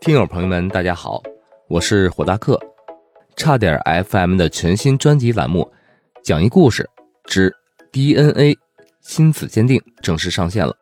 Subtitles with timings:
[0.00, 1.22] 听友朋友们，大家好，
[1.68, 2.58] 我是火大客，
[3.36, 3.78] 差点
[4.08, 5.70] FM 的全新专辑栏目
[6.24, 6.88] 《讲一故事
[7.26, 7.54] 之
[7.92, 8.56] DNA
[9.02, 10.74] 亲子鉴定》正式上线了。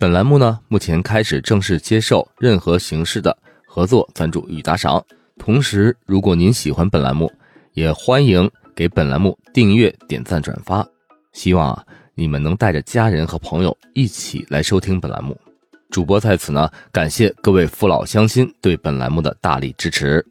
[0.00, 5.00] 本栏目呢，目前开始正式接受任何形式的合作赞助与打赏。
[5.38, 7.32] 同时，如果您喜欢本栏目，
[7.74, 10.84] 也欢迎给本栏目订阅、点赞、转发。
[11.32, 11.86] 希望啊，
[12.16, 15.38] 你们能带着家人和朋友一起来收听本栏目。
[15.90, 20.24] 主播在此呢，感谢各位父老乡亲对本栏目的大力支持。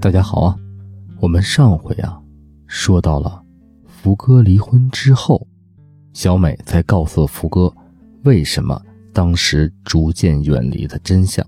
[0.00, 0.56] 大家好啊，
[1.20, 2.18] 我们上回啊
[2.66, 3.42] 说到了
[3.86, 5.46] 福哥离婚之后，
[6.14, 7.70] 小美才告诉福哥
[8.24, 8.80] 为什么
[9.12, 11.46] 当时逐渐远离的真相。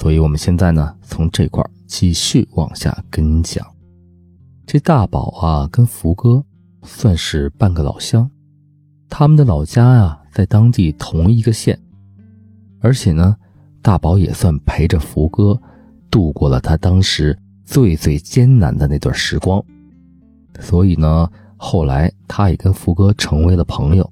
[0.00, 3.66] 所以，我们现在呢，从这块继续往下跟你讲。
[4.66, 6.42] 这大宝啊，跟福哥
[6.82, 8.30] 算是半个老乡，
[9.10, 11.78] 他们的老家呀，在当地同一个县。
[12.80, 13.36] 而且呢，
[13.82, 15.60] 大宝也算陪着福哥
[16.10, 19.62] 度过了他当时最最艰难的那段时光。
[20.60, 24.10] 所以呢，后来他也跟福哥成为了朋友。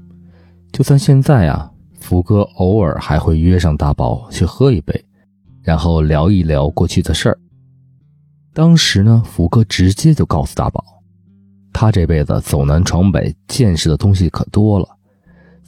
[0.70, 5.02] 就算现在啊，福哥偶尔还会约上大宝去喝一杯。
[5.68, 7.38] 然后聊一聊过去的事儿。
[8.54, 10.82] 当时呢，福哥直接就告诉大宝，
[11.74, 14.88] 他这辈子走南闯北，见识的东西可多了。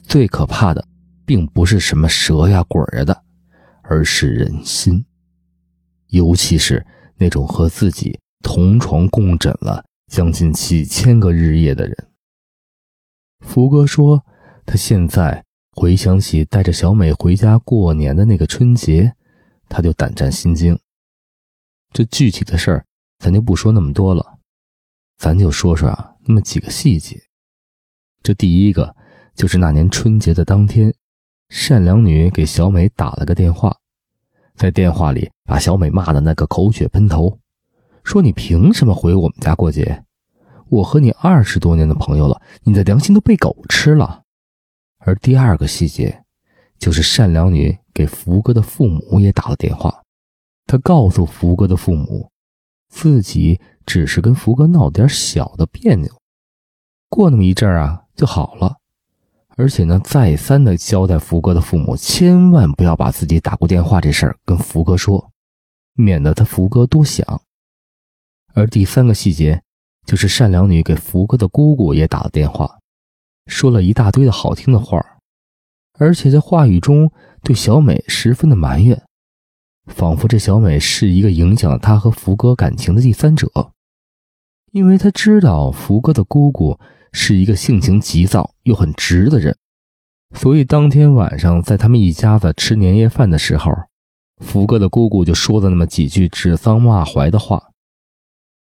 [0.01, 0.83] 最可怕的，
[1.23, 3.23] 并不是什么蛇呀、鬼呀的，
[3.83, 5.05] 而是人心。
[6.07, 6.83] 尤其是
[7.15, 11.95] 那种和自己同床共枕了将近几千个日夜的人。
[13.41, 14.25] 福哥说，
[14.65, 15.43] 他现在
[15.73, 19.13] 回想起带着小美回家过年的那个春节。
[19.71, 20.77] 他就胆战心惊。
[21.93, 22.85] 这具体的事儿，
[23.19, 24.37] 咱就不说那么多了，
[25.17, 27.17] 咱就说说啊，那么几个细节。
[28.21, 28.93] 这第一个
[29.33, 30.93] 就是那年春节的当天，
[31.49, 33.75] 善良女给小美打了个电话，
[34.55, 37.39] 在电话里把小美骂的那个口血喷头，
[38.03, 40.03] 说你凭什么回我们家过节？
[40.69, 44.23] 我和你二十多年的朋友了，你的良心都被狗吃了。
[44.99, 46.20] 而第二个细节。
[46.81, 50.01] 就是善良女给福哥的父母也打了电话，
[50.65, 52.31] 她告诉福哥的父母，
[52.89, 56.11] 自己只是跟福哥闹点小的别扭，
[57.07, 58.77] 过那么一阵儿啊就好了，
[59.49, 65.29] 而且呢再三的交代福哥的父母，千万不要把自己打过电话这事儿跟福哥说，
[65.93, 67.43] 免得他福哥多想。
[68.55, 69.61] 而第三个细节，
[70.07, 72.79] 就是善良女给福哥的姑姑也打了电话，
[73.45, 75.05] 说了一大堆的好听的话
[75.99, 77.11] 而且在话语中
[77.43, 79.01] 对小美十分的埋怨，
[79.87, 83.47] 仿佛这小美是一个影响了他和福哥感情的第三者。
[84.71, 86.79] 因为他知道福哥的姑姑
[87.11, 89.57] 是一个性情急躁又很直的人，
[90.33, 93.71] 所以当天晚上在他们一家子吃年夜饭的时候，
[94.37, 97.71] 福哥的姑姑就说了那么几句指桑骂槐的话。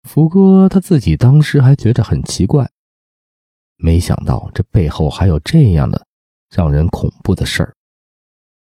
[0.03, 2.69] 福哥他自己当时还觉着很奇怪，
[3.77, 6.07] 没想到这背后还有这样的。
[6.51, 7.75] 让人恐怖的事儿，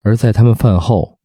[0.03, 1.19] 而在他们饭后，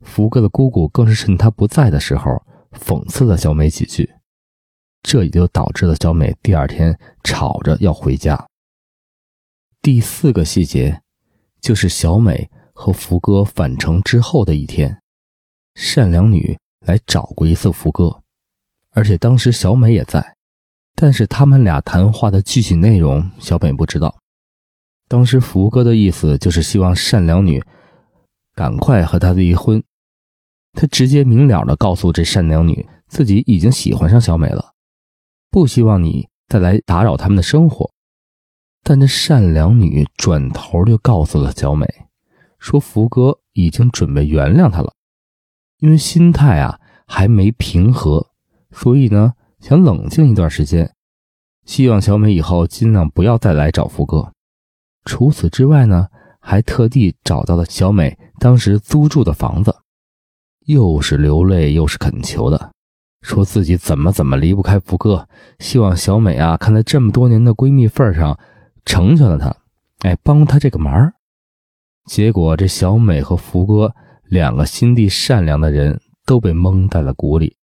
[0.00, 2.42] 福哥的姑姑更是趁他不在的时候
[2.72, 4.10] 讽刺了小美几句，
[5.02, 8.46] 这也就导致了小美第二天吵着要回家。
[9.82, 11.02] 第四个细节，
[11.60, 15.00] 就是小美和福哥返程之后的一天，
[15.74, 18.22] 善良女来找过一次福哥，
[18.90, 20.36] 而且当时小美也在，
[20.94, 24.18] 但是他们俩谈话的具体内容，小美不知道。
[25.08, 27.64] 当时福哥的意思就是希望善良女
[28.54, 29.82] 赶快和他离婚，
[30.74, 34.74] 他直接明了的告诉这善良女自己已经喜欢上小美了，
[35.50, 37.90] 不希望你再来打扰他们的生活。
[38.82, 41.86] 但这善良女转头就告诉了小美，
[42.58, 44.92] 说福哥已经准备原谅她了，
[45.78, 48.28] 因为心态啊还没平和，
[48.70, 50.94] 所以呢想冷静一段时间，
[51.64, 54.32] 希望小美以后尽量不要再来找福哥。
[55.08, 56.06] 除此之外呢，
[56.38, 59.74] 还特地找到了小美当时租住的房子，
[60.66, 62.72] 又是流泪又是恳求的，
[63.22, 65.26] 说自己怎么怎么离不开福哥，
[65.60, 68.38] 希望小美啊看在这么多年的闺蜜份上，
[68.84, 69.56] 成全了他，
[70.00, 71.10] 哎，帮她这个忙。
[72.04, 73.94] 结果这小美和福哥
[74.24, 77.56] 两个心地善良的人都被蒙在了鼓里，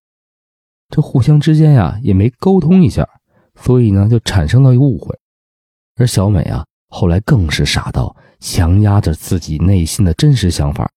[0.90, 3.08] 这互相之间呀也没沟通一下，
[3.54, 5.16] 所以呢就产生了误会，
[5.96, 6.66] 而小美啊。
[6.88, 10.90] 后来更是傻到强压着自己内心的真实想法，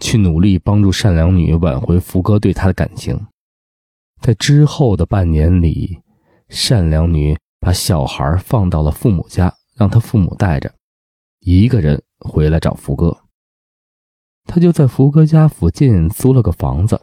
[0.00, 3.26] 去努力帮助善良女挽回福哥对她的感情。
[4.20, 6.00] 在之后的半年里，
[6.48, 10.74] 善良女把小孩放到了父母家，让他父母带着，
[11.40, 13.18] 一个人回来找福哥。
[14.44, 17.00] 他就在福哥家附近租了个房子，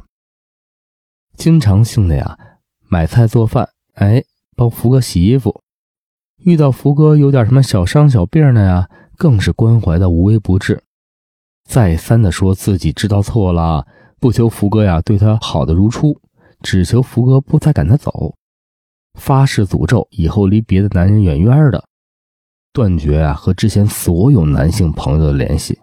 [1.35, 2.37] 经常性的呀
[2.87, 4.23] 买菜做饭，哎，
[4.55, 5.61] 帮福哥洗衣服。
[6.43, 10.83] 遇到福哥有点什么小伤小病的呀，更是关怀的无微不至，
[11.63, 13.85] 再三的说自己知道错了，
[14.19, 16.19] 不求福哥呀对他好的如初。
[16.63, 18.35] 只求福哥不再赶他走，
[19.15, 21.83] 发誓诅咒以后离别的男人远远的，
[22.71, 25.79] 断绝啊和之前所有男性朋友的联系，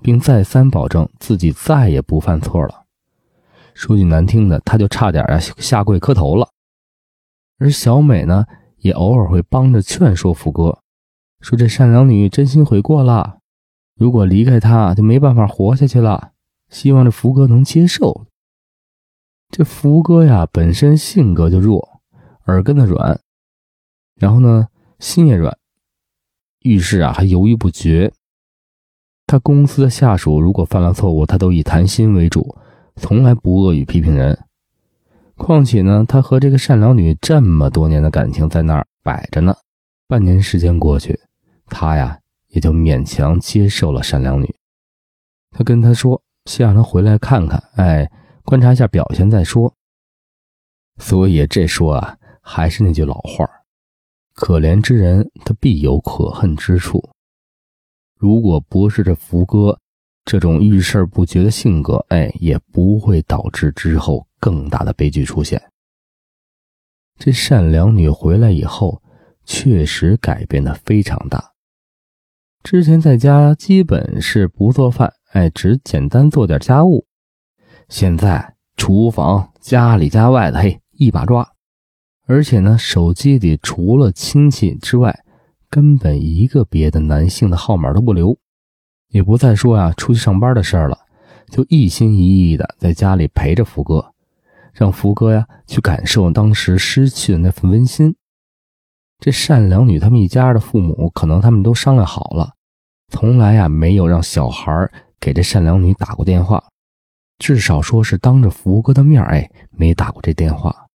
[0.00, 2.84] 并再三保证自己再也不犯错了。
[3.74, 6.48] 说句难听的，他就差点啊下跪磕头了。
[7.58, 8.46] 而小美呢，
[8.80, 10.80] 也偶尔会帮着劝说福哥，
[11.40, 13.38] 说这善良女真心悔过了，
[13.96, 16.32] 如果离开他就没办法活下去了，
[16.68, 18.26] 希望这福哥能接受。
[19.50, 22.00] 这福哥呀，本身性格就弱，
[22.46, 23.20] 耳根子软，
[24.14, 24.68] 然后呢，
[24.98, 25.56] 心也软，
[26.60, 28.12] 遇事啊还犹豫不决。
[29.26, 32.56] 他公司的下属如果犯了错误，他都以谈心为主，
[32.96, 34.38] 从来不恶语批评人。
[35.42, 39.56] 况且呢，他和这个善良女这么多年的感情在那儿摆着呢。
[40.06, 41.18] 半年时间过去，
[41.66, 44.54] 他呀也就勉强接受了善良女。
[45.50, 48.08] 他跟他说，先让他回来看看，哎。
[48.42, 49.72] 观察一下表现再说。
[50.98, 53.48] 所以这说啊，还是那句老话
[54.34, 57.10] 可怜之人他必有可恨之处。
[58.18, 59.78] 如果不是这福哥
[60.24, 65.62] 这种遇事不决的性格，哎，也不会导致之后更大的悲剧出现。
[67.18, 69.02] 这善良女回来以后，
[69.44, 71.52] 确实改变的非常大。
[72.62, 77.06] 之前在家基本是不做饭，哎，只简单做点家务。
[77.88, 81.46] 现在厨房、家里家外的，嘿，一把抓。
[82.26, 85.24] 而且呢，手机里除了亲戚之外，
[85.68, 88.38] 根本一个别的男性的号码都不留，
[89.08, 90.98] 也不再说啊出去上班的事儿了，
[91.48, 94.12] 就一心一意的在家里陪着福哥，
[94.80, 98.16] 让福哥呀去感受当时失去的那份温馨。
[99.18, 102.54] 这善良女他们一家的父母，可能他们都商量好了，
[103.08, 104.90] 从来呀没有让小孩
[105.20, 106.64] 给这善良女打过电话。
[107.38, 110.86] 至少说是当着福哥的面哎，没打过这电话，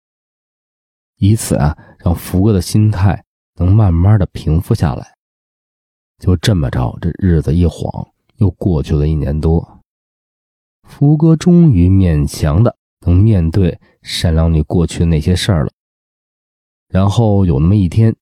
[1.17, 3.23] 以此啊，让福哥的心态
[3.59, 5.13] 能慢慢的平复下来。
[6.17, 8.07] 就这么着，这日子一晃
[8.37, 9.79] 又过去了一年多，
[10.81, 15.71] 福哥终于勉强的能面对善良女过去的那些事儿了。
[16.89, 18.15] 然后有那么一天，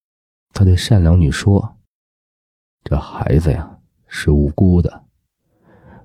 [0.53, 1.77] 他对善良女说
[2.85, 3.77] ：“这孩子呀，
[4.07, 5.03] 是无辜的，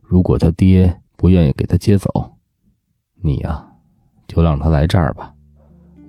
[0.02, 2.08] 如果他爹……”不愿意给他接走，
[3.24, 3.72] 你呀，
[4.28, 5.34] 就让他来这儿吧，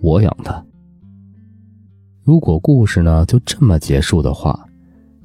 [0.01, 0.63] 我养他。
[2.23, 4.67] 如果故事呢就这么结束的话，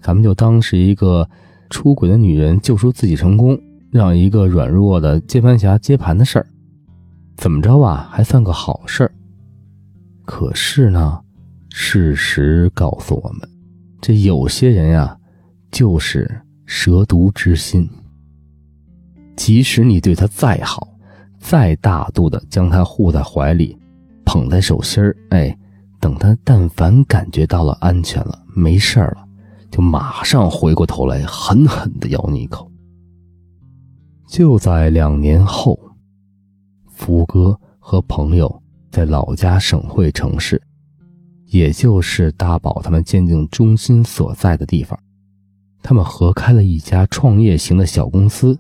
[0.01, 1.29] 咱们就当是一个
[1.69, 3.61] 出轨的女人救赎自己成功，
[3.91, 6.47] 让一个软弱的接盘侠接盘的事儿，
[7.37, 9.15] 怎么着啊，还算个好事儿。
[10.25, 11.21] 可是呢，
[11.71, 13.49] 事实告诉我们，
[14.01, 15.19] 这有些人呀，
[15.71, 17.89] 就是蛇毒之心。
[19.37, 20.89] 即使你对他再好，
[21.39, 23.77] 再大度的将他护在怀里，
[24.25, 25.55] 捧在手心儿，哎，
[26.01, 29.27] 等他但凡感觉到了安全了，没事了，
[29.71, 32.71] 就马上回过头来狠狠的咬你一口。
[34.27, 35.79] 就在两年后，
[37.05, 40.63] 福哥和朋友在老家省会城市，
[41.45, 44.99] 也就是大宝他们鉴定中心所在的地方，
[45.83, 48.59] 他们合开了一家创业型的小公司。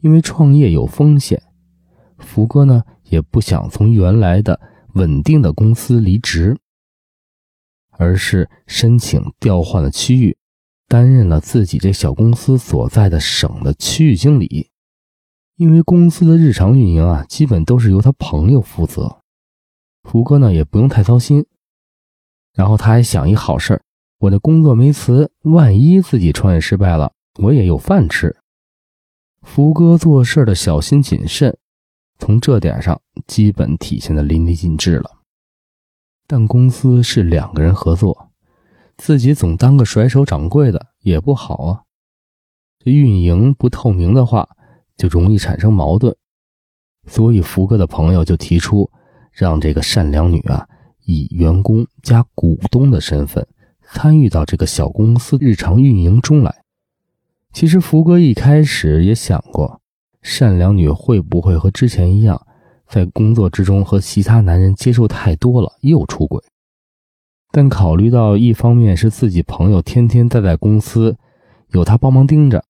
[0.00, 1.40] 因为创业有风险，
[2.18, 4.60] 福哥呢也不想从原来的
[4.94, 6.58] 稳定的公司离职，
[7.90, 10.36] 而是申请调换了区域，
[10.88, 14.70] 担任了自己这小公司所在的省的区域经理。
[15.58, 19.22] 因为公司的日常运营啊，基本都是由他朋友负责，
[20.04, 21.44] 福哥呢也不用太操心。
[22.54, 23.82] 然后他还想一好事儿
[24.20, 28.36] 我的工作没辞，万一自己创业失败了，我也有饭吃。
[29.42, 31.58] 福哥做事的小心谨慎，
[32.20, 35.10] 从这点上基本体现的淋漓尽致了。
[36.28, 38.30] 但公司是两个人合作，
[38.96, 41.82] 自己总当个甩手掌柜的也不好啊。
[42.78, 44.48] 这运营不透明的话，
[44.98, 46.14] 就容易产生矛盾。
[47.06, 48.90] 所以福哥的朋友就提出，
[49.32, 50.68] 让这个善良女啊，
[51.06, 53.46] 以员工加股东的身份，
[53.90, 56.54] 参与到这个小公司日常运营中来。
[57.50, 59.80] 其实福哥一开始也想过，
[60.20, 62.46] 善良女会不会和之前一样，
[62.86, 66.42] 在工作之中和其他男人接触太多了，又出轨。
[67.50, 71.16] 但考虑到一方面是自己朋友天天待在公司，
[71.70, 72.62] 有他帮忙盯着，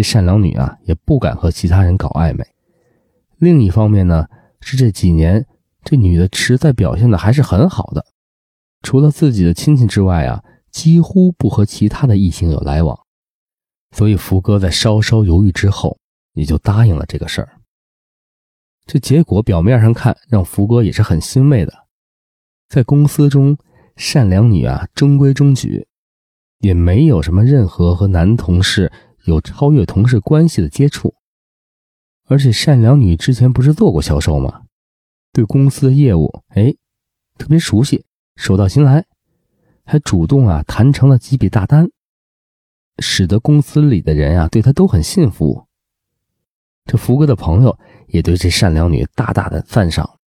[0.00, 2.42] 这善良女啊也不敢和其他人搞暧昧。
[3.36, 4.26] 另一方面呢，
[4.62, 5.46] 是这几年
[5.84, 8.06] 这女的实在表现的还是很好的，
[8.80, 12.98] 除了自己的亲戚之外啊，几乎不和其他的异性有来往。
[13.94, 15.98] 所以福哥在稍稍犹豫之后，
[16.32, 17.50] 也就答应了这个事儿。
[18.86, 21.74] 这结果表面上看，让福哥也是很欣慰的，
[22.70, 23.54] 在公司中。
[23.96, 25.86] 善良女啊，中规中矩，
[26.60, 28.90] 也没有什么任何和男同事
[29.30, 31.14] 有超越同事关系的接触。
[32.26, 34.62] 而且善良女之前不是做过销售吗？
[35.32, 36.74] 对公司的业务，哎，
[37.38, 38.04] 特别熟悉，
[38.36, 39.06] 手到擒来，
[39.84, 41.88] 还主动啊谈成了几笔大单，
[42.98, 45.66] 使得公司里的人啊对她都很信服。
[46.84, 50.18] 这福哥的朋友也对这善良女大大的赞赏，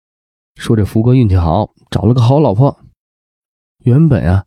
[0.56, 2.78] 说这福哥运气好，找了个好老婆。
[3.78, 4.44] 原本啊，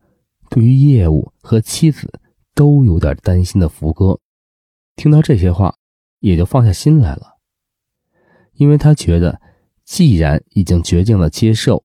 [0.49, 2.19] 对于业务和妻子
[2.53, 4.19] 都有点担心的福哥，
[4.95, 5.75] 听到这些话，
[6.19, 7.37] 也就放下心来了。
[8.53, 9.41] 因为他觉得，
[9.83, 11.83] 既然已经决定了接受，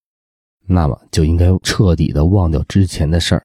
[0.67, 3.45] 那么就应该彻底的忘掉之前的事儿，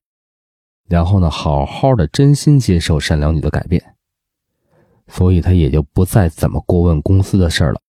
[0.88, 3.94] 然后呢，好好的真心接受善良女的改变。
[5.08, 7.80] 所以他也就不再怎么过问公司的事儿了，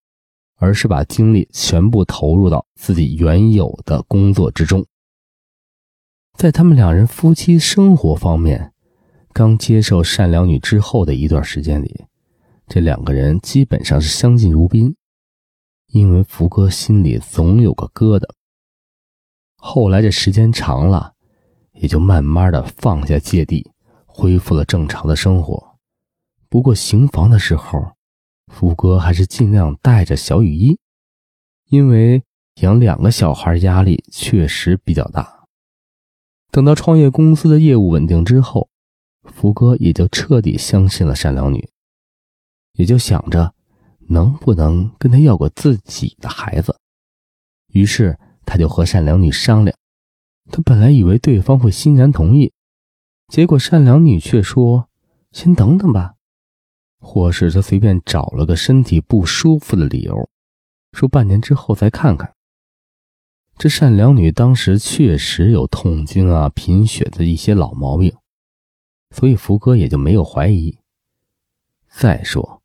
[0.55, 4.85] 而是把精力全部投入到自己原有的工作之中。
[6.33, 8.71] 在他们两人夫妻生活方面，
[9.37, 12.05] 刚接受善良女之后的一段时间里，
[12.67, 14.95] 这两个人基本上是相敬如宾。
[15.89, 18.27] 因为福哥心里总有个疙瘩。
[19.55, 21.13] 后来这时间长了，
[21.73, 23.69] 也就慢慢的放下芥蒂，
[24.07, 25.77] 恢复了正常的生活。
[26.49, 27.91] 不过行房的时候，
[28.51, 30.79] 福哥还是尽量带着小雨衣，
[31.69, 32.23] 因为
[32.61, 35.45] 养两个小孩压力确实比较大。
[36.49, 38.69] 等到创业公司的业务稳定之后，
[39.37, 41.69] 福哥也就彻底相信了善良女，
[42.73, 43.53] 也就想着
[44.07, 46.75] 能不能跟他要个自己的孩子。
[47.67, 48.17] 于是
[48.47, 49.77] 他就和善良女商量，
[50.49, 52.51] 他本来以为对方会欣然同意，
[53.27, 54.89] 结果善良女却说
[55.31, 56.15] ：“先等等吧。”
[56.97, 60.27] 或是他随便找了个身体不舒服的理由，
[60.93, 62.33] 说半年之后再看看。
[63.55, 68.15] 这善良女当时确实有痛经啊、贫血的一些老毛病，
[69.17, 70.77] 所以福哥也就没有怀疑。
[71.89, 72.61] 再说，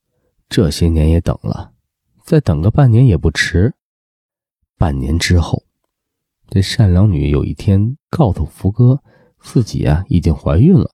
[0.50, 1.73] 这些年也等了，
[2.26, 3.75] 再等个半年也不迟。
[4.76, 5.64] 半年之后，
[6.50, 9.02] 这善良女有一天告诉福哥
[9.40, 10.92] 自己啊已经怀孕了，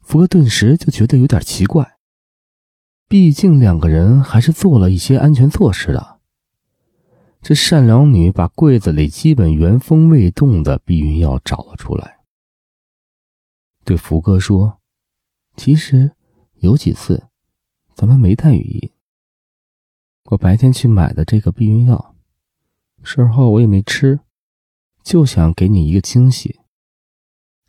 [0.00, 1.98] 福哥顿时就觉得有点奇怪，
[3.06, 6.20] 毕竟两个人还是做了一些安全措施的。
[7.42, 12.20] 这善良女把柜子里基本原封未动的避孕药找了出来，
[13.84, 14.78] 对福哥说
[15.56, 16.12] ：“其实
[16.56, 17.28] 有几次，
[17.94, 18.92] 咱们没带雨衣。
[20.24, 22.14] 我白天去买的这个避孕药，
[23.02, 24.20] 事后我也没吃，
[25.02, 26.60] 就想给你一个惊喜。”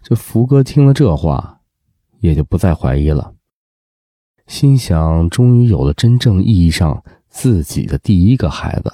[0.04, 1.62] 这福哥听了这话，
[2.20, 3.36] 也就不再怀疑了，
[4.48, 8.94] 心想：终于有了真正意义上自己的第一个孩子。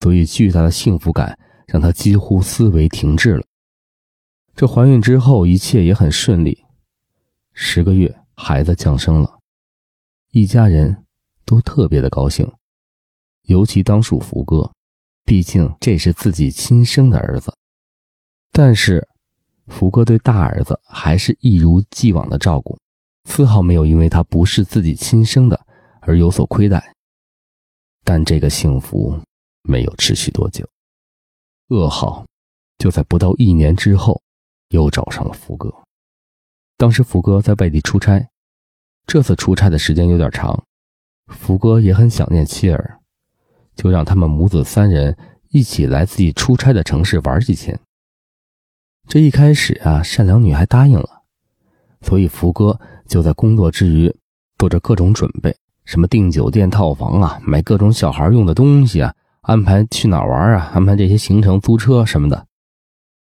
[0.00, 3.44] 所以，巨大的幸福感让他几乎思维停滞了。
[4.54, 6.64] 这怀孕之后，一切也很顺利。
[7.60, 9.40] 十个月，孩子降生了，
[10.30, 11.04] 一家人
[11.44, 12.48] 都特别的高兴，
[13.46, 14.72] 尤其当属福哥，
[15.24, 17.52] 毕竟这是自己亲生的儿子。
[18.52, 19.08] 但是，
[19.66, 22.78] 福哥对大儿子还是一如既往的照顾，
[23.24, 25.60] 丝毫没有因为他不是自己亲生的
[26.00, 26.94] 而有所亏待。
[28.04, 29.20] 但这个幸福。
[29.62, 30.66] 没有持续多久，
[31.68, 32.24] 噩耗
[32.78, 34.22] 就在不到一年之后
[34.68, 35.70] 又找上了福哥。
[36.78, 38.28] 当时福哥在外地出差，
[39.04, 40.62] 这次出差的时间有点长，
[41.26, 43.00] 福哥也很想念妻儿，
[43.74, 45.16] 就让他们母子三人
[45.50, 47.76] 一起来自己出差的城市玩几天。
[49.08, 51.22] 这一开始啊，善良女还答应了，
[52.02, 54.14] 所以福哥就在工作之余
[54.56, 59.12] 做着各种准备，什么订酒店套房啊，买各种小孩用的东西啊。
[59.40, 60.70] 安排去哪玩啊？
[60.74, 62.46] 安排这些行程、租车什么的，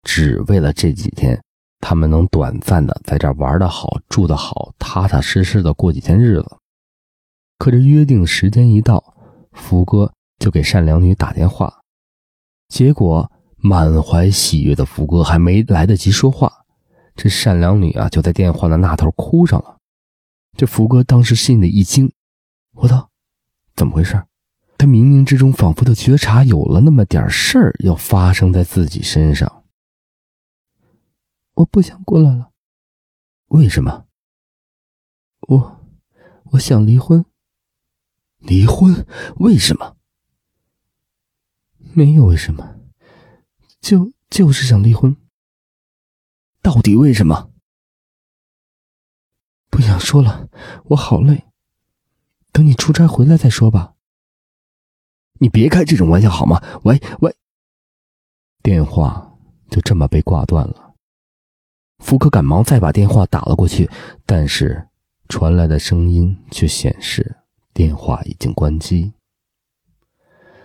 [0.04, 1.42] 只为了这几天
[1.80, 6.58] 他们能短暂的在这儿玩的好、住的好、踏踏实实的过几天日子。
[7.58, 9.16] 可这约定时间一到，
[9.52, 11.82] 福哥就给善良女打电话，
[12.68, 16.66] 结果满怀喜悦的福哥还没来得及说话，
[17.16, 19.78] 这善良女啊就在电话的那头哭上了。
[20.58, 22.12] 这福哥当时心里一惊
[22.76, 23.10] ：“我操，
[23.76, 24.24] 怎么回事？”
[24.78, 29.59] 他冥冥之中仿佛的觉察有了那么点事儿要发生在自己身上。
[31.60, 32.52] 我不想过来了。
[33.48, 34.08] 为什么？
[35.42, 35.86] 我，
[36.52, 37.26] 我想离婚。
[38.38, 39.06] 离婚？
[39.40, 39.98] 为什么？
[41.94, 42.80] 没有为什么，
[43.82, 45.18] 就就是想离婚。
[46.62, 47.52] 到底为什么？
[49.70, 50.50] 不想说了，
[50.86, 51.46] 我好累。
[52.54, 53.96] 等你出差回来再说吧。
[55.42, 56.64] 你别开这种玩笑好吗？
[56.86, 57.36] 喂喂，
[58.64, 59.38] 电话
[59.70, 60.89] 就这么被挂断了。
[62.10, 63.88] 福哥赶忙再把电话打了过去，
[64.26, 64.84] 但是
[65.28, 67.38] 传来的声音却显示
[67.72, 69.14] 电话已经关机。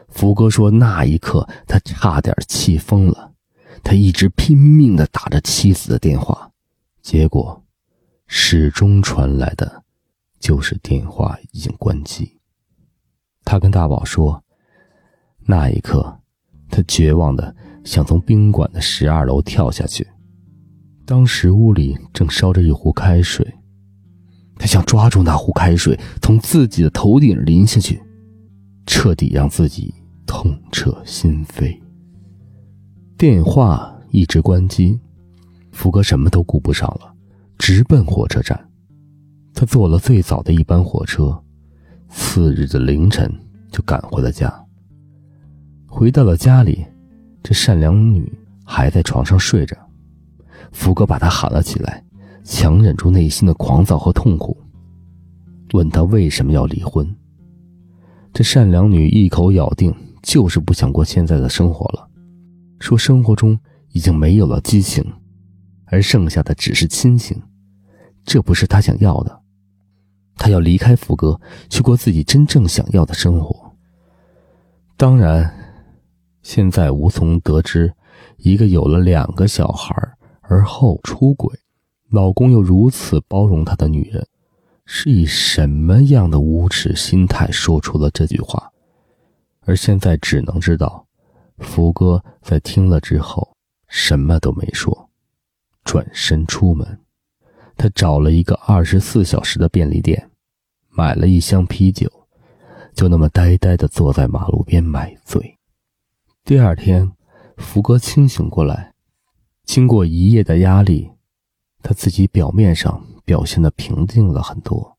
[0.09, 3.35] 福哥说：“那一刻，他差点气疯了。
[3.83, 6.51] 他一直拼命的打着妻子的电话，
[7.03, 7.63] 结果
[8.27, 9.83] 始终传来的，
[10.41, 12.39] 就是电话已经关机。”
[13.45, 14.43] 他跟大宝说
[15.45, 16.21] ：“那一刻，
[16.71, 20.09] 他绝望的想从宾馆的十二楼跳下去。”
[21.07, 23.47] 当时屋里正烧着一壶开水，
[24.57, 28.03] 他想抓住那壶开水，从自己的头顶淋下去，
[28.87, 29.93] 彻底让自己
[30.27, 31.79] 痛彻心扉。
[33.19, 34.99] 电话一直关机，
[35.73, 37.15] 福哥什么都顾不上了，
[37.59, 38.59] 直奔火车站。
[39.53, 41.39] 他坐了最早的一班火车，
[42.09, 43.31] 次日的凌晨
[43.71, 44.53] 就赶回了家。
[45.87, 46.85] 回到了家里，
[47.43, 48.33] 这善良女
[48.65, 49.77] 还在床上睡着。
[50.75, 52.05] 福哥把他喊了起来，
[52.43, 54.55] 强忍住内心的狂躁和痛苦，
[55.73, 57.09] 问他为什么要离婚。
[58.33, 62.07] 这善良女一口咬定，就是不想过现在的生活了，
[62.81, 63.59] 说生活中
[63.93, 65.05] 已经没有了激情，
[65.87, 67.41] 而剩下的只是亲情，
[68.25, 69.41] 这不是他想要的。
[70.37, 71.41] 他要离开福哥，
[71.71, 73.73] 去过自己真正想要的生活。
[74.97, 75.55] 当然，
[76.43, 77.95] 现在无从得知，
[78.39, 79.95] 一个有了两个小孩
[80.49, 81.59] 而后出轨，
[82.11, 84.27] 老公又如此包容她的女人，
[84.85, 88.71] 是以什么样的无耻心态说出了这句话？
[89.67, 91.07] 而现在只能知道，
[91.59, 93.57] 福哥在听了之后
[93.89, 95.09] 什么都没说，
[95.85, 97.01] 转身出门。
[97.77, 100.31] 他找了一个二十四小时的便利店，
[100.91, 102.09] 买了一箱啤酒，
[102.95, 105.59] 就那么呆呆地坐在马路边买醉。
[106.45, 107.11] 第二天，
[107.57, 108.94] 福哥清醒过来。
[109.65, 111.11] 经过一夜的压力，
[111.83, 114.97] 他自己表面上表现的平静了很多。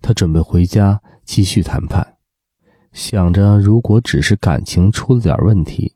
[0.00, 2.16] 他准备回家继续谈判，
[2.92, 5.94] 想着如果只是感情出了点问题，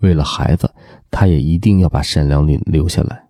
[0.00, 0.74] 为了孩子，
[1.10, 3.28] 他也一定要把善良女留下来。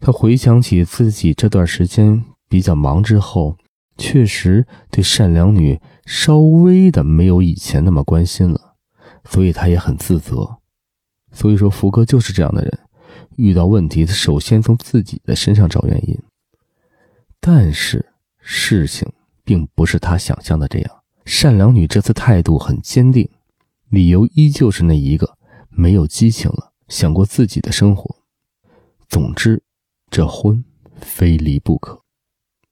[0.00, 3.56] 他回想起自己这段时间比较忙之后，
[3.98, 8.76] 确实对善良女稍微的没有以前那么关心了，
[9.24, 10.58] 所以他也很自责。
[11.34, 12.78] 所以说，福哥就是这样的人，
[13.36, 16.16] 遇到问题，他首先从自己的身上找原因。
[17.40, 18.06] 但是
[18.38, 19.06] 事情
[19.44, 20.90] 并不是他想象的这样。
[21.26, 23.28] 善良女这次态度很坚定，
[23.88, 25.36] 理由依旧是那一个：
[25.70, 28.16] 没有激情了，想过自己的生活。
[29.08, 29.62] 总之，
[30.10, 30.64] 这婚
[31.00, 32.00] 非离不可。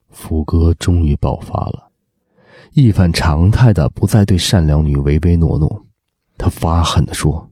[0.09, 1.90] 福哥终于爆发了，
[2.75, 5.87] 一反常态的不再对善良女唯唯诺诺，
[6.38, 7.52] 他发狠地说。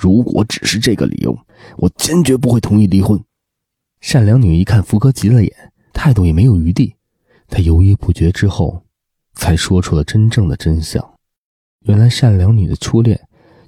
[0.00, 1.38] 如果只是这个理由，
[1.76, 3.22] 我坚决不会同意离婚。
[4.00, 5.52] 善良女一看福哥急了眼，
[5.92, 6.96] 态度也没有余地。
[7.48, 8.82] 她犹豫不决之后，
[9.34, 11.06] 才说出了真正的真相。
[11.80, 13.20] 原来善良女的初恋，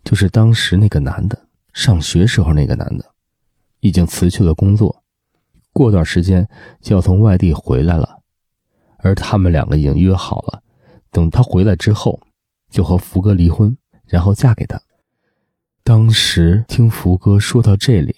[0.05, 1.39] 就是当时那个男的，
[1.75, 3.05] 上学时候那个男的，
[3.81, 5.05] 已经辞去了工作，
[5.71, 6.49] 过段时间
[6.81, 8.21] 就要从外地回来了。
[9.01, 10.63] 而他们两个已经约好了，
[11.11, 12.19] 等他回来之后，
[12.71, 14.81] 就和福哥离婚，然后嫁给他。
[15.85, 18.15] 当时听福哥说到这里，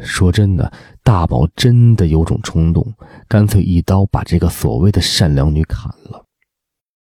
[0.00, 0.70] 说真的，
[1.02, 2.94] 大宝真的有种冲动，
[3.26, 6.26] 干脆一刀把这个所谓的善良女砍了。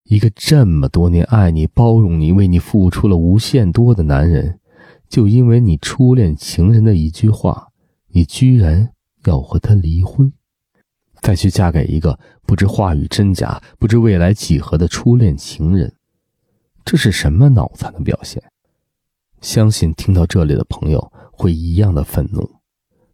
[0.03, 4.59] 一个这么多年爱你、包容你、为你付出了无限多的男人，
[5.09, 7.69] 就因为你初恋情人的一句话，
[8.09, 8.91] 你居然
[9.23, 10.31] 要和他离婚，
[11.21, 15.95] 再去嫁给一个不知话语真假、不知未来几何的初恋情人，
[16.85, 18.43] 这是什么脑残的表现？
[19.45, 22.49] 相信听到这里的朋友会一样的愤怒，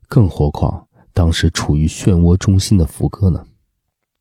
[0.07, 3.45] 更何况当时处于漩涡中心的福哥呢？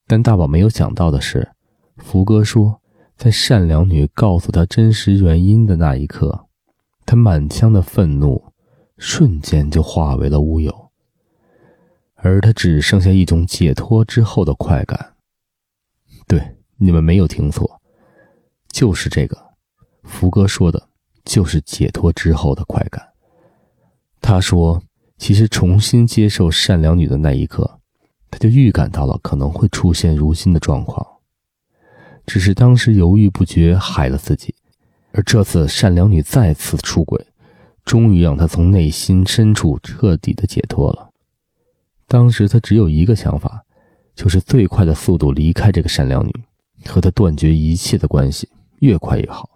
[0.08, 1.52] 但大宝没有想到的是，
[1.98, 2.80] 福哥说，
[3.16, 6.46] 在善良女告诉他真实原因的那一刻，
[7.06, 8.42] 他满腔的愤怒
[8.98, 10.90] 瞬间就化为了乌有，
[12.16, 15.14] 而他只剩下一种解脱之后的快感。
[16.26, 17.80] 对，你们没有听错，
[18.72, 19.38] 就是这个。
[20.02, 20.89] 福哥说的，
[21.30, 23.00] 就是解脱之后的快感。
[24.20, 24.82] 他说，
[25.16, 27.78] 其实重新接受善良女的那一刻，
[28.32, 31.06] 他就预感到了可能会出现如今的状况，
[32.26, 34.52] 只是当时犹豫不决，害了自己。
[35.12, 37.24] 而这次善良女再次出轨，
[37.84, 41.10] 终于让他从内心深处彻底的解脱了。
[42.08, 43.64] 当时他只有一个想法，
[44.16, 46.32] 就是最快的速度离开这个善良女，
[46.86, 48.48] 和她断绝一切的关系，
[48.80, 49.49] 越快越好。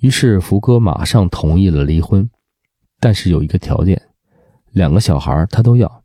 [0.00, 2.28] 于是福哥马上同意了离婚，
[2.98, 4.00] 但是有一个条件，
[4.72, 6.02] 两个小孩他都要，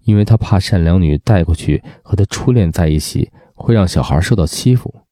[0.00, 5.02] 因为他怕善良女带过去和他初恋在一起，会让小孩受到欺负。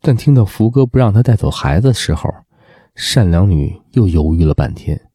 [0.00, 2.32] 但听到福哥不让他带走孩子的时候，
[2.94, 5.10] 善良女又犹豫了半天。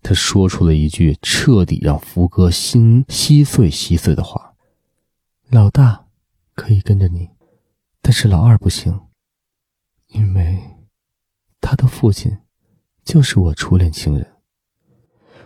[0.00, 4.54] 她说出了一句彻底让福哥心稀碎稀碎的话
[5.50, 6.06] ：“老大
[6.54, 7.30] 可以跟着你，
[8.00, 9.00] 但是老二不行，
[10.08, 10.58] 因为
[11.60, 12.38] 他的父亲
[13.04, 14.26] 就是我初恋情人。”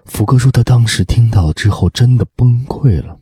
[0.06, 3.20] 福哥说，他当时听到之后真的崩溃了。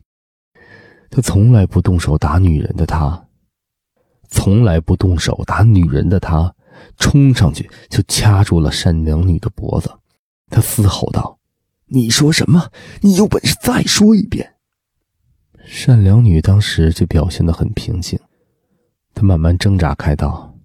[1.09, 3.27] 他从来不动手打女人的他。
[4.29, 6.55] 从来不动手打女人的他，
[6.97, 9.91] 冲上去就掐住了善良女的脖子。
[10.49, 11.37] 他嘶吼道
[11.87, 12.71] ：“你说什么？
[13.01, 14.55] 你有本事再说一遍！”
[15.65, 18.17] 善良女当时就表现得很平静，
[19.13, 20.57] 她慢慢挣扎开道：“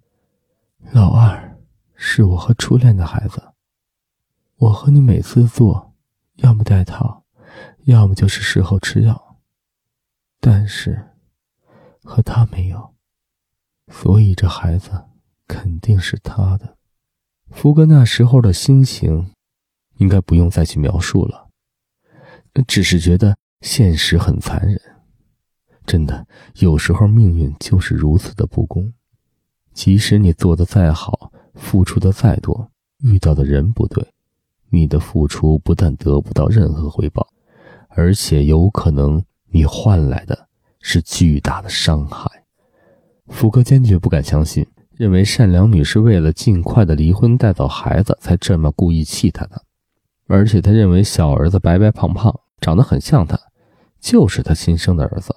[0.93, 1.46] 老二
[1.97, 3.53] 是我和初恋的孩子，
[4.57, 5.95] 我和你每次做，
[6.37, 7.25] 要么戴套，
[7.85, 9.39] 要么就是事后吃药，
[10.41, 11.11] 但是
[12.05, 12.95] 和他没有。”
[13.93, 15.05] 所以这孩子
[15.47, 16.77] 肯定是他的。
[17.51, 19.33] 福哥那时候的心情，
[19.99, 21.49] 应该不用再去描述了，
[22.67, 24.81] 只是觉得现实很残忍。
[25.87, 28.93] 真的，有时候命运就是如此的不公。
[29.73, 32.71] 即使你做的再好，付出的再多，
[33.03, 34.07] 遇到的人不对，
[34.71, 37.27] 你的付出不但得不到任何回报，
[37.89, 40.47] 而且有可能你换来的
[40.81, 42.31] 是巨大的伤害。
[43.29, 49.63] 福哥坚决不敢相信，认为善良女是为了尽快的离婚带走孩子才这么故意气他的，
[50.29, 53.37] 而且他认为小儿子白白胖胖，长得很像他，
[54.01, 55.35] 就是他亲生的儿子。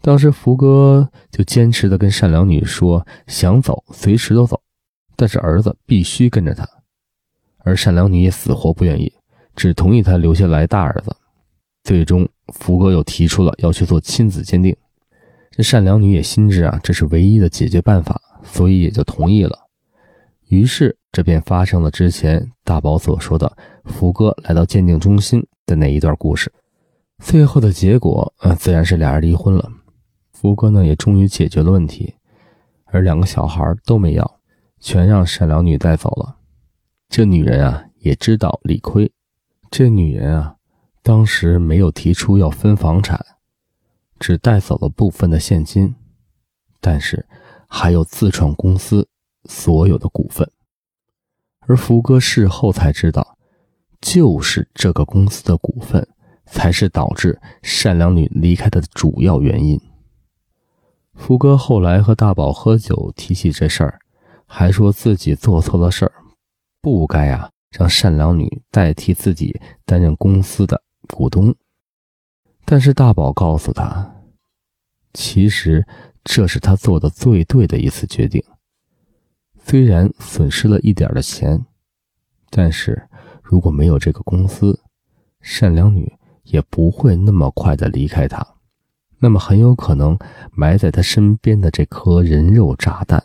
[0.00, 4.60] 当时福哥就坚持的跟善良女说，想走随时都走，
[5.16, 6.68] 但是儿子必须跟着他。
[7.58, 9.12] 而善良女也死活不愿意，
[9.56, 11.14] 只同意他留下来大儿子。
[11.82, 14.76] 最终，福哥又提出了要去做亲子鉴定。
[15.50, 19.58] 这善良女也心知啊，这是唯一的解决办法，所以也就同意了。
[20.48, 26.52] 于是，这便发生了之前大宝所说的福哥来到鉴定中心的那一段故事。
[27.22, 29.70] 最后的结果，呃，自然是俩人离婚了。
[30.32, 32.14] 福哥呢，也终于解决了问题，
[32.86, 34.40] 而两个小孩都没要，
[34.84, 36.36] 全让善良女带走了。
[37.08, 39.10] 这女人啊，也知道理亏。
[39.70, 40.56] 这女人啊，
[41.02, 43.18] 当时没有提出要分房产。
[44.20, 45.94] 只带走了部分的现金，
[46.82, 47.26] 但是
[47.66, 49.08] 还有自创公司
[49.46, 50.48] 所有的股份。
[51.60, 53.38] 而福哥事后才知道，
[54.02, 56.06] 就是这个公司的股份，
[56.44, 59.80] 才是导致善良女离开的主要原因。
[61.14, 63.98] 福哥后来和大宝喝酒，提起这事儿，
[64.46, 66.12] 还说自己做错了事儿，
[66.80, 71.54] 不该啊让善良女代替自己担任公司的股东。
[72.64, 74.14] 但是大宝告诉他，
[75.12, 75.86] 其实
[76.22, 78.42] 这是他做的最对的一次决定。
[79.66, 81.64] 虽然损失了一点的钱，
[82.50, 83.08] 但是
[83.42, 84.80] 如果没有这个公司，
[85.40, 86.12] 善良女
[86.44, 88.46] 也不会那么快的离开他。
[89.18, 90.18] 那么很有可能
[90.52, 93.24] 埋在他身边的这颗人肉炸弹，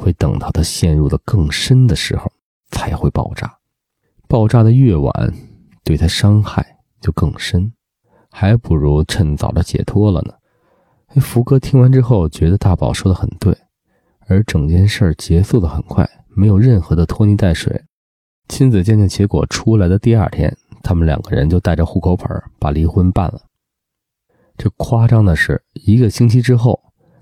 [0.00, 2.32] 会等到他陷入的更深的时候
[2.70, 3.58] 才会爆炸。
[4.26, 5.12] 爆炸的越晚，
[5.84, 7.72] 对他伤害就更深。
[8.32, 10.32] 还不如趁早的解脱了呢。
[11.08, 13.56] 哎，福哥听完之后觉得大宝说的很对，
[14.28, 17.84] 而整件事结束的很快，没有任何的拖泥带水。
[18.48, 23.42] 亲子鉴定结果出来的第二天，他们两个人就带着户口本把离婚办了。
[24.56, 26.80] 这夸张的是，一个星期之后，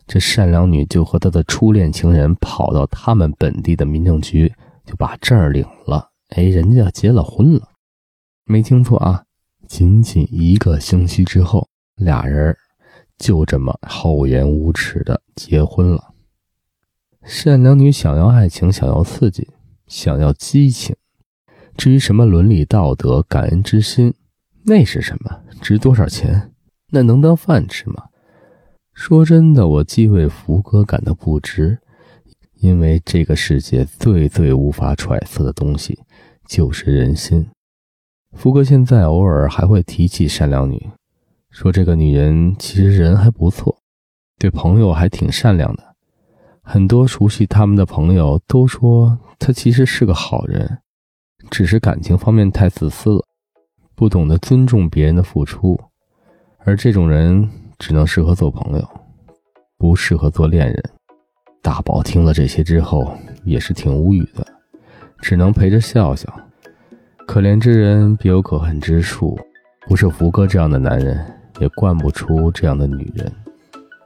[0.09, 4.51] 这善良女就和她的初恋情人跑到他们本地的民政局，
[4.87, 6.11] 就把证领了。
[6.31, 7.69] 哎，人家结了婚了，
[8.45, 9.25] 没听错啊。
[9.67, 12.57] 仅仅一个星期之后，俩人
[13.19, 16.15] 就这么厚颜无耻的结婚了。
[17.23, 19.47] 善良女想要爱情，想要刺激，
[19.87, 20.97] 想要激情。
[21.77, 24.15] 至于什么伦理道德、感恩之心，
[24.65, 25.43] 那是什么？
[25.61, 26.55] 值多少钱？
[26.91, 28.08] 那能当饭吃吗？
[28.99, 31.79] 说真的，我既为福哥感到不值，
[32.57, 36.01] 因为这个世界最最无法揣测的东西
[36.49, 37.47] 就是人心。
[38.33, 40.91] 福哥现在偶尔还会提起善良女，
[41.49, 43.79] 说这个女人其实人还不错，
[44.37, 45.95] 对朋友还挺善良的。
[46.61, 50.79] 很多熟悉他们的朋友都说她其实是个好人，
[51.51, 53.25] 只是感情方面太自私了，
[53.95, 55.81] 不懂得尊重别人的付出，
[56.59, 58.89] 而这种人只能适合做朋友，
[59.77, 60.83] 不适合做恋人。
[61.63, 63.13] 大宝听了这些之后
[63.45, 64.47] 也是挺无语的，
[65.21, 66.33] 只能陪着笑笑。
[67.27, 69.39] 可怜之人必有可恨之处，
[69.87, 71.25] 不是福哥这样的男人
[71.61, 73.31] 也惯不出这样的女人。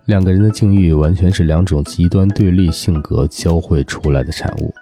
[0.07, 4.75] 两个人的境遇完全是两种极端对立性格交汇出来的产物，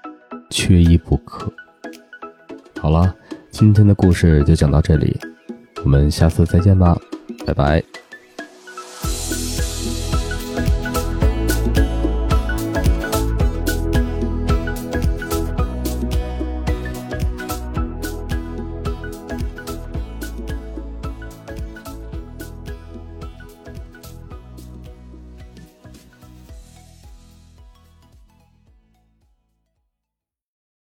[0.49, 1.53] 缺一不可。
[2.81, 3.15] 好了，
[3.51, 5.15] 今天的故事就讲到这里，
[5.85, 6.99] 我们下次再见吧，
[7.47, 8.00] 拜拜。